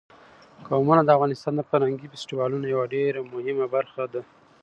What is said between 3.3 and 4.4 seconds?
مهمه برخه ده.